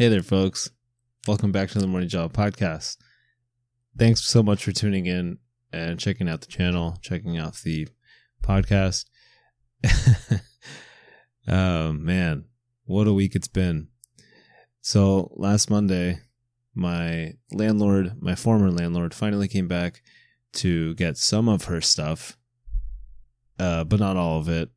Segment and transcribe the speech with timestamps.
[0.00, 0.70] Hey there, folks.
[1.28, 2.96] Welcome back to the Morning Job podcast.
[3.98, 5.36] Thanks so much for tuning in
[5.74, 7.86] and checking out the channel, checking out the
[8.42, 9.04] podcast.
[11.48, 12.46] oh, man.
[12.86, 13.88] What a week it's been.
[14.80, 16.20] So, last Monday,
[16.74, 20.00] my landlord, my former landlord, finally came back
[20.54, 22.38] to get some of her stuff,
[23.58, 24.70] uh, but not all of it.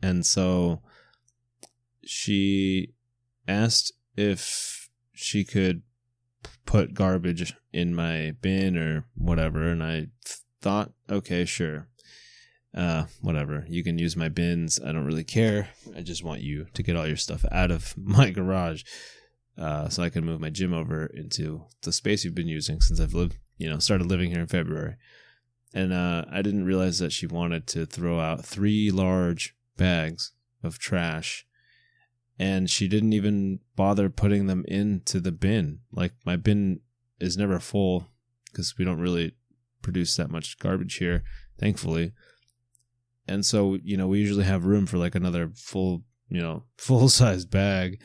[0.00, 0.82] And so
[2.04, 2.92] she
[3.48, 5.82] asked if she could
[6.66, 9.68] put garbage in my bin or whatever.
[9.68, 10.08] And i
[10.60, 11.88] thought okay sure.
[12.74, 13.64] Uh whatever.
[13.68, 14.80] You can use my bins.
[14.84, 15.70] I don't really care.
[15.96, 18.82] I just want you to get all your stuff out of my garage
[19.56, 23.00] uh so i can move my gym over into the space you've been using since
[23.00, 24.94] i've lived you know started living here in february.
[25.74, 30.78] And uh i didn't realize that she wanted to throw out three large bags of
[30.78, 31.47] trash
[32.38, 35.80] and she didn't even bother putting them into the bin.
[35.92, 36.80] Like my bin
[37.18, 38.08] is never full
[38.46, 39.34] because we don't really
[39.82, 41.24] produce that much garbage here,
[41.58, 42.12] thankfully.
[43.26, 47.08] And so, you know, we usually have room for like another full, you know, full
[47.08, 48.00] size bag.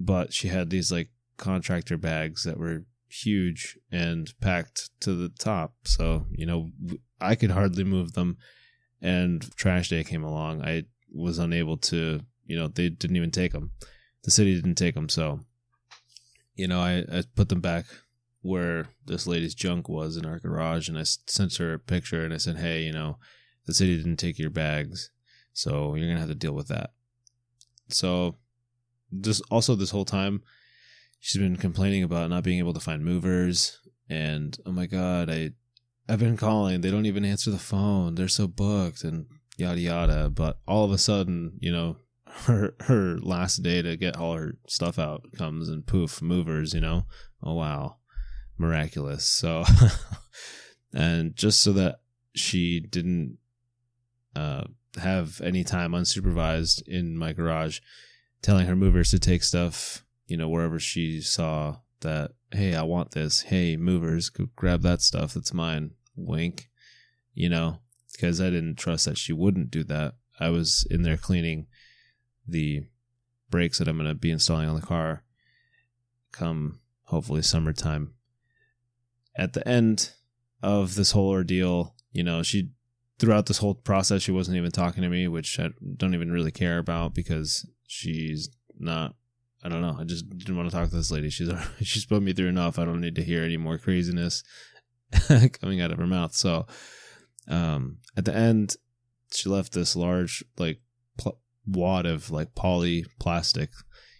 [0.00, 5.74] But she had these like contractor bags that were huge and packed to the top.
[5.84, 6.70] So, you know,
[7.20, 8.38] I could hardly move them.
[9.00, 10.62] And trash day came along.
[10.62, 13.70] I was unable to you know they didn't even take them
[14.22, 15.40] the city didn't take them so
[16.54, 17.86] you know I, I put them back
[18.42, 22.34] where this lady's junk was in our garage and i sent her a picture and
[22.34, 23.18] i said hey you know
[23.66, 25.10] the city didn't take your bags
[25.54, 26.90] so you're gonna have to deal with that.
[27.88, 28.36] So
[29.20, 30.42] just also this whole time
[31.20, 33.78] she's been complaining about not being able to find movers
[34.10, 35.52] and oh my god i
[36.08, 40.28] i've been calling they don't even answer the phone they're so booked and yada yada
[40.28, 41.96] but all of a sudden you know
[42.42, 46.80] her her last day to get all her stuff out comes and poof movers you
[46.80, 47.06] know?
[47.42, 47.96] Oh wow.
[48.58, 49.24] Miraculous.
[49.24, 49.64] So
[50.94, 52.00] and just so that
[52.34, 53.38] she didn't
[54.34, 54.64] uh,
[55.00, 57.80] have any time unsupervised in my garage
[58.42, 63.12] telling her movers to take stuff you know wherever she saw that hey i want
[63.12, 63.42] this.
[63.42, 65.34] Hey movers go grab that stuff.
[65.34, 65.92] That's mine.
[66.16, 66.68] Wink.
[67.32, 67.78] You know?
[68.12, 70.14] Because i didn't trust that she wouldn't do that.
[70.38, 71.66] I was in there cleaning
[72.46, 72.84] the
[73.50, 75.22] brakes that I'm going to be installing on the car
[76.32, 78.14] come hopefully summertime.
[79.36, 80.10] At the end
[80.62, 82.70] of this whole ordeal, you know, she
[83.18, 86.50] throughout this whole process she wasn't even talking to me, which I don't even really
[86.50, 89.14] care about because she's not
[89.64, 89.96] I don't know.
[89.98, 91.30] I just didn't want to talk to this lady.
[91.30, 91.50] She's
[91.82, 92.78] she's put me through enough.
[92.78, 94.42] I don't need to hear any more craziness
[95.60, 96.34] coming out of her mouth.
[96.34, 96.66] So,
[97.48, 98.76] um, at the end,
[99.32, 100.80] she left this large like
[101.16, 103.70] pl- wad of like poly plastic,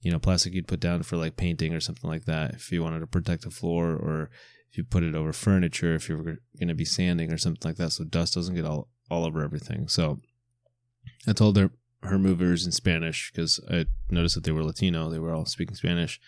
[0.00, 2.82] you know, plastic you'd put down for like painting or something like that if you
[2.82, 4.30] wanted to protect the floor or
[4.70, 7.68] if you put it over furniture if you were going to be sanding or something
[7.68, 9.88] like that so dust doesn't get all, all over everything.
[9.88, 10.20] So
[11.26, 11.70] I told her
[12.02, 15.10] her movers in Spanish because I noticed that they were Latino.
[15.10, 16.20] They were all speaking Spanish.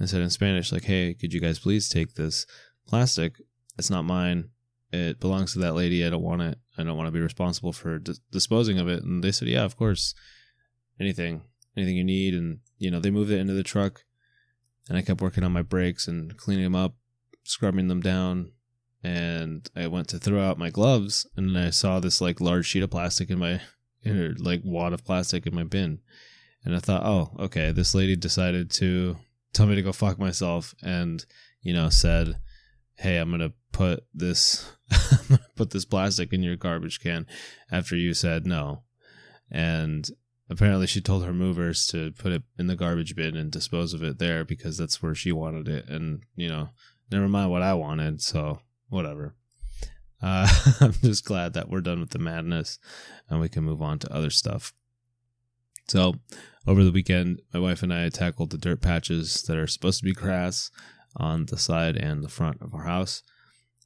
[0.00, 2.46] I said in Spanish, like, hey, could you guys please take this
[2.86, 3.34] plastic?
[3.78, 4.50] It's not mine.
[4.92, 6.06] It belongs to that lady.
[6.06, 6.58] I don't want it.
[6.78, 9.02] I don't want to be responsible for dis- disposing of it.
[9.02, 10.14] And they said, yeah, of course
[11.00, 11.42] anything,
[11.76, 12.34] anything you need.
[12.34, 14.04] And, you know, they moved it into the truck
[14.88, 16.94] and I kept working on my brakes and cleaning them up,
[17.44, 18.52] scrubbing them down.
[19.02, 22.82] And I went to throw out my gloves and I saw this like large sheet
[22.82, 23.60] of plastic in my,
[24.02, 26.00] in like wad of plastic in my bin.
[26.64, 29.16] And I thought, oh, okay, this lady decided to
[29.52, 31.24] tell me to go fuck myself and,
[31.62, 32.40] you know, said,
[32.96, 34.72] hey, I'm going to put this,
[35.56, 37.26] put this plastic in your garbage can
[37.70, 38.82] after you said no.
[39.50, 40.10] And
[40.50, 44.02] apparently she told her movers to put it in the garbage bin and dispose of
[44.02, 45.88] it there because that's where she wanted it.
[45.88, 46.70] And you know
[47.10, 49.34] never mind what i wanted so whatever.
[50.22, 50.48] Uh,
[50.80, 52.78] i'm just glad that we're done with the madness
[53.28, 54.72] and we can move on to other stuff.
[55.88, 56.14] So
[56.66, 60.04] over the weekend my wife and i tackled the dirt patches that are supposed to
[60.04, 60.70] be grass
[61.16, 63.22] on the side and the front of our house.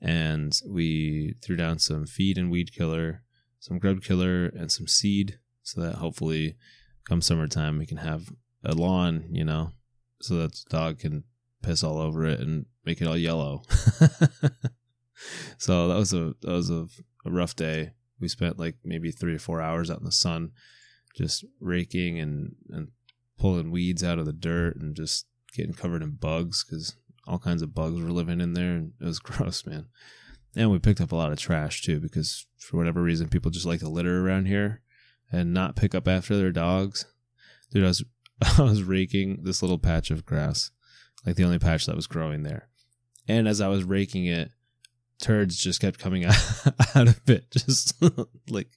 [0.00, 3.22] And we threw down some feed and weed killer
[3.62, 6.56] some grub killer and some seed so that hopefully
[7.04, 8.32] come summertime we can have
[8.64, 9.72] a lawn, you know,
[10.20, 11.24] so that the dog can
[11.62, 13.62] piss all over it and make it all yellow.
[15.58, 16.86] so that was a that was a,
[17.24, 17.92] a, rough day.
[18.20, 20.52] We spent like maybe three or four hours out in the sun,
[21.16, 22.88] just raking and and
[23.38, 27.62] pulling weeds out of the dirt and just getting covered in bugs because all kinds
[27.62, 29.86] of bugs were living in there and it was gross, man.
[30.54, 33.66] And we picked up a lot of trash too because for whatever reason people just
[33.66, 34.82] like to litter around here
[35.32, 37.06] and not pick up after their dogs.
[37.72, 38.04] Dude, I was
[38.58, 40.70] I was raking this little patch of grass
[41.26, 42.68] like the only patch that was growing there.
[43.28, 44.50] And as I was raking it,
[45.20, 46.36] turds just kept coming out,
[46.94, 47.94] out of it, just
[48.48, 48.68] like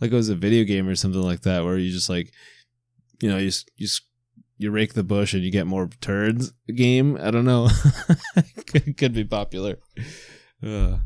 [0.00, 2.32] like it was a video game or something like that, where you just like,
[3.20, 3.88] you know, you you
[4.58, 6.52] you rake the bush and you get more turds.
[6.74, 7.68] Game, I don't know,
[8.66, 9.78] could, could be popular.
[10.64, 10.98] Uh,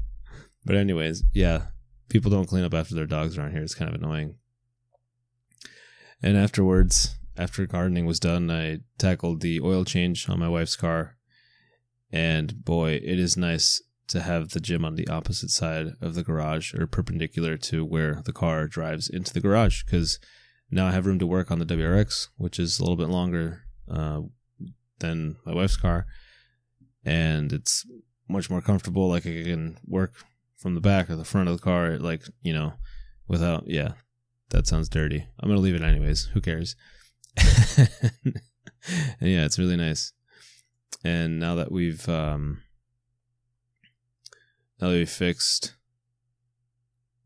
[0.64, 1.66] but anyways, yeah,
[2.08, 3.62] people don't clean up after their dogs around here.
[3.62, 4.37] It's kind of annoying.
[6.23, 11.17] And afterwards, after gardening was done, I tackled the oil change on my wife's car.
[12.11, 16.23] And boy, it is nice to have the gym on the opposite side of the
[16.23, 20.19] garage or perpendicular to where the car drives into the garage because
[20.71, 23.63] now I have room to work on the WRX, which is a little bit longer
[23.91, 24.21] uh,
[24.99, 26.07] than my wife's car.
[27.05, 27.87] And it's
[28.29, 29.09] much more comfortable.
[29.09, 30.13] Like I can work
[30.57, 32.75] from the back or the front of the car, like, you know,
[33.27, 33.93] without, yeah,
[34.52, 35.26] that sounds dirty.
[35.40, 36.26] I'm to leave it anyways.
[36.32, 36.76] Who cares?
[39.20, 40.12] yeah, it's really nice.
[41.04, 42.62] And now that we've, um,
[44.81, 45.75] now that we fixed,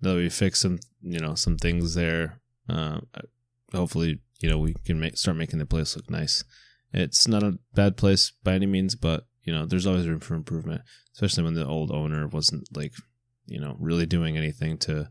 [0.00, 3.00] now that we fixed some, you know, some things there, uh,
[3.75, 6.44] hopefully, you know, we can make, start making the place look nice.
[6.93, 10.34] It's not a bad place by any means, but you know, there's always room for
[10.34, 10.82] improvement,
[11.14, 12.93] especially when the old owner wasn't like,
[13.46, 15.08] you know, really doing anything to,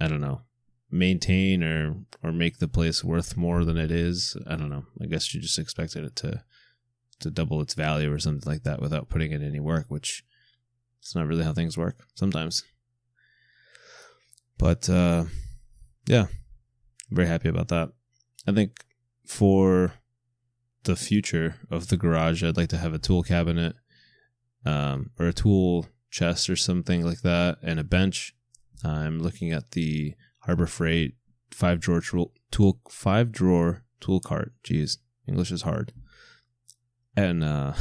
[0.00, 0.42] I don't know,
[0.90, 4.36] maintain or or make the place worth more than it is.
[4.46, 4.84] I don't know.
[5.00, 6.42] I guess you just expected it to
[7.20, 10.24] to double its value or something like that without putting in any work, which
[11.00, 12.62] it's not really how things work sometimes.
[14.58, 15.24] But uh
[16.06, 16.26] yeah,
[17.10, 17.90] very happy about that.
[18.46, 18.84] I think
[19.26, 19.94] for
[20.84, 23.74] the future of the garage, I'd like to have a tool cabinet
[24.64, 28.34] um, or a tool chest or something like that and a bench.
[28.86, 31.14] I'm looking at the Harbor Freight
[31.50, 32.02] five drawer
[32.50, 34.52] tool, five drawer tool cart.
[34.64, 35.92] Jeez, English is hard.
[37.16, 37.72] And uh,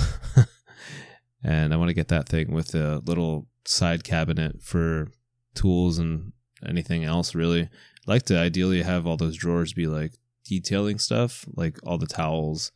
[1.44, 5.10] and I want to get that thing with a little side cabinet for
[5.54, 6.34] tools and
[6.66, 7.36] anything else.
[7.36, 10.14] Really, I'd like to ideally have all those drawers be like
[10.46, 12.72] detailing stuff, like all the towels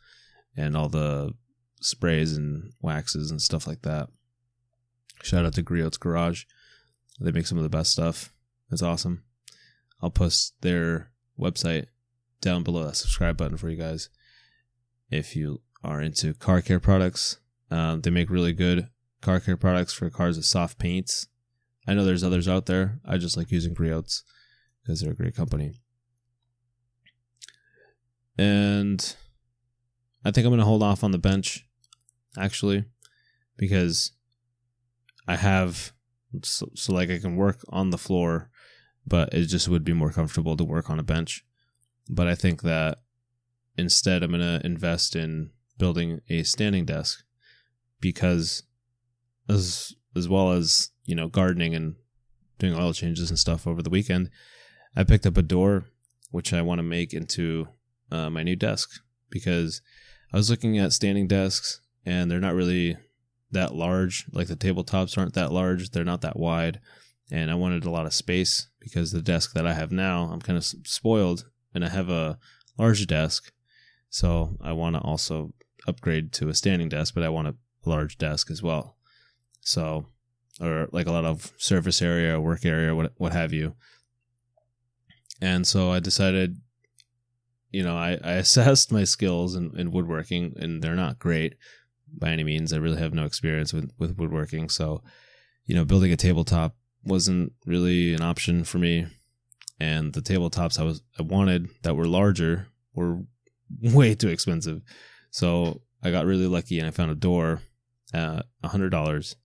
[0.58, 1.34] and all the
[1.82, 4.10] sprays and waxes and stuff like that.
[5.22, 6.44] Shout out to Griot's Garage.
[7.20, 8.34] They make some of the best stuff.
[8.72, 9.24] It's awesome.
[10.02, 11.88] I'll post their website
[12.42, 14.10] down below that subscribe button for you guys.
[15.10, 17.40] If you are into car care products,
[17.72, 18.88] um, they make really good
[19.22, 21.28] car care products for cars with soft paints.
[21.88, 23.00] I know there's others out there.
[23.06, 24.24] I just like using Griot's
[24.82, 25.74] because they're a great company.
[28.38, 29.16] And
[30.24, 31.66] I think I'm going to hold off on the bench,
[32.38, 32.86] actually,
[33.58, 34.14] because
[35.28, 35.92] I have
[36.44, 38.50] so, so like I can work on the floor
[39.10, 41.44] but it just would be more comfortable to work on a bench.
[42.08, 43.00] But I think that
[43.78, 47.24] instead, I'm going to invest in building a standing desk
[48.00, 48.64] because,
[49.50, 51.96] as as well as you know, gardening and
[52.60, 54.30] doing oil changes and stuff over the weekend,
[54.96, 55.86] I picked up a door
[56.32, 57.68] which I want to make into
[58.12, 59.02] uh, my new desk
[59.32, 59.82] because
[60.32, 62.98] I was looking at standing desks and they're not really
[63.52, 64.26] that large.
[64.32, 66.80] Like the tabletops aren't that large, they're not that wide
[67.32, 70.42] and I wanted a lot of space because the desk that I have now, I'm
[70.42, 72.40] kind of spoiled and I have a
[72.78, 73.52] large desk.
[74.10, 75.54] So I want to also
[75.88, 78.98] upgrade to a standing desk, but I want a large desk as well.
[79.62, 80.08] So,
[80.60, 83.76] or like a lot of surface area, work area, what, what have you.
[85.40, 86.58] And so I decided,
[87.70, 91.56] you know, I, I assessed my skills in, in woodworking and they're not great
[92.18, 92.74] by any means.
[92.74, 94.70] I really have no experience with, with woodworking.
[94.70, 95.04] So,
[95.66, 99.08] you know, building a tabletop wasn't really an option for me.
[99.80, 103.20] And the tabletops I was I wanted that were larger were
[103.82, 104.82] way too expensive.
[105.32, 107.62] So I got really lucky and I found a door
[108.14, 109.36] at hundred dollars,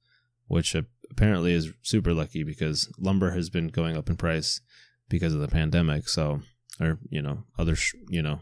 [0.49, 0.75] which
[1.11, 4.61] apparently is super lucky because lumber has been going up in price
[5.09, 6.09] because of the pandemic.
[6.09, 6.41] So,
[6.81, 8.41] or you know, other sh- you know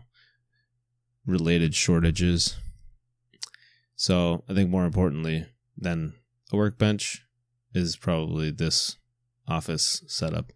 [1.26, 2.56] related shortages.
[4.02, 5.46] So I think more importantly
[5.78, 6.14] than
[6.52, 7.24] a workbench
[7.72, 8.96] is probably this
[9.46, 10.50] office setup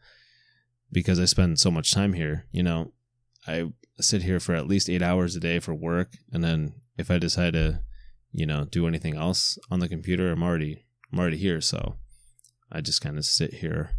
[0.90, 2.46] because I spend so much time here.
[2.50, 2.92] You know,
[3.46, 7.08] I sit here for at least eight hours a day for work, and then if
[7.08, 7.82] I decide to,
[8.32, 11.60] you know, do anything else on the computer, I'm already I'm already here.
[11.60, 11.98] So
[12.72, 13.90] I just kind of sit here,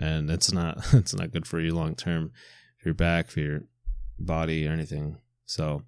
[0.00, 2.32] and it's not it's not good for you long term,
[2.78, 3.60] for your back, for your
[4.18, 5.18] body, or anything.
[5.44, 5.82] So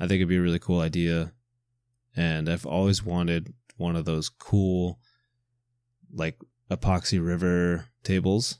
[0.00, 1.32] I think it'd be a really cool idea,
[2.16, 4.98] and I've always wanted one of those cool,
[6.12, 6.38] like
[6.70, 8.58] epoxy river tables.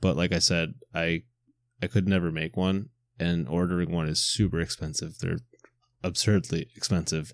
[0.00, 1.22] But like I said, I
[1.82, 5.18] I could never make one and ordering one is super expensive.
[5.18, 5.38] They're
[6.02, 7.32] absurdly expensive.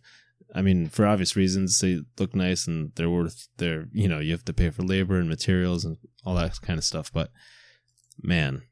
[0.54, 4.32] I mean, for obvious reasons, they look nice and they're worth their, you know, you
[4.32, 7.12] have to pay for labor and materials and all that kind of stuff.
[7.12, 7.30] But
[8.22, 8.62] man,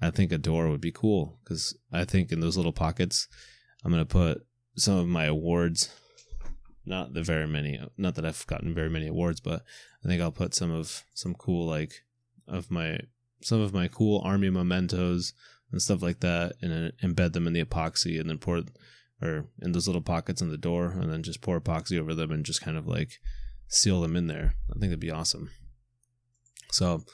[0.00, 3.28] I think a door would be cool because I think in those little pockets,
[3.84, 5.90] I'm going to put some of my awards.
[6.86, 9.62] Not the very many, not that I've gotten very many awards, but
[10.04, 12.04] I think I'll put some of some cool, like,
[12.46, 13.00] of my,
[13.42, 15.32] some of my cool army mementos
[15.72, 18.62] and stuff like that and embed them in the epoxy and then pour
[19.20, 22.30] or in those little pockets in the door and then just pour epoxy over them
[22.30, 23.18] and just kind of like
[23.68, 24.54] seal them in there.
[24.70, 25.50] I think that'd be awesome.
[26.70, 27.04] So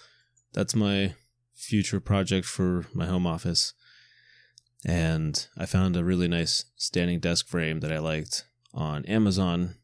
[0.52, 1.14] that's my
[1.54, 3.72] future project for my home office.
[4.84, 9.76] And I found a really nice standing desk frame that I liked on Amazon,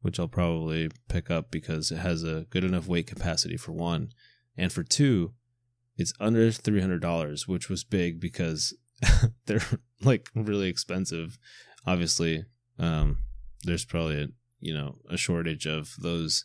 [0.00, 4.10] which I'll probably pick up because it has a good enough weight capacity for one.
[4.56, 5.32] And for two,
[5.96, 8.74] it's under $300, which was big because
[9.46, 9.60] they're
[10.02, 11.38] like really expensive.
[11.86, 12.44] Obviously,
[12.78, 13.18] um,
[13.64, 14.28] there's probably a,
[14.60, 16.44] you know a shortage of those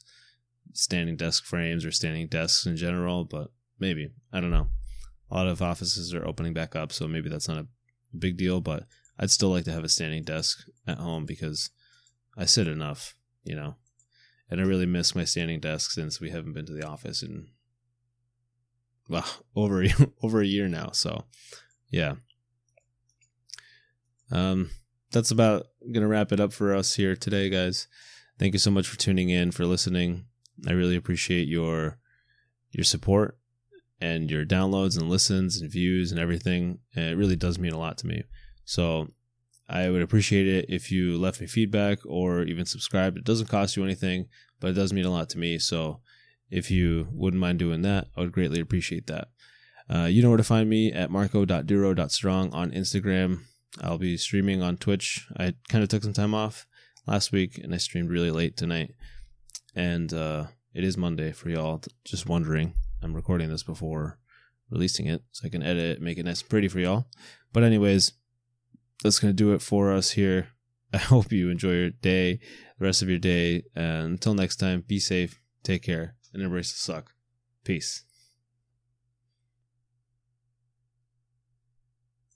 [0.73, 4.67] standing desk frames or standing desks in general, but maybe I don't know.
[5.31, 7.67] A lot of offices are opening back up, so maybe that's not a
[8.17, 8.61] big deal.
[8.61, 8.85] But
[9.19, 11.69] I'd still like to have a standing desk at home because
[12.37, 13.75] I sit enough, you know,
[14.49, 17.49] and I really miss my standing desk since we haven't been to the office in
[19.09, 19.83] well over
[20.23, 20.91] over a year now.
[20.91, 21.25] So
[21.89, 22.15] yeah,
[24.31, 24.69] um,
[25.11, 27.87] that's about gonna wrap it up for us here today, guys.
[28.37, 30.25] Thank you so much for tuning in, for listening.
[30.65, 31.99] I really appreciate your
[32.71, 33.37] your support
[33.99, 36.79] and your downloads and listens and views and everything.
[36.93, 38.23] It really does mean a lot to me.
[38.69, 39.07] So
[39.67, 43.17] I would appreciate it if you left me feedback or even subscribed.
[43.17, 44.27] It doesn't cost you anything,
[44.59, 45.57] but it does mean a lot to me.
[45.57, 46.01] So
[46.51, 49.29] if you wouldn't mind doing that, I would greatly appreciate that.
[49.91, 53.39] Uh, you know where to find me at marco.duro.strong on Instagram.
[53.81, 55.25] I'll be streaming on Twitch.
[55.35, 56.67] I kind of took some time off
[57.07, 58.93] last week and I streamed really late tonight.
[59.73, 60.45] And uh,
[60.75, 61.81] it is Monday for y'all.
[62.05, 62.75] Just wondering.
[63.01, 64.19] I'm recording this before
[64.69, 67.07] releasing it so I can edit it, make it nice and pretty for y'all.
[67.51, 68.11] But, anyways,
[69.03, 70.49] that's going to do it for us here.
[70.93, 72.39] I hope you enjoy your day,
[72.79, 73.63] the rest of your day.
[73.75, 77.13] And until next time, be safe, take care, and embrace the suck.
[77.63, 78.03] Peace.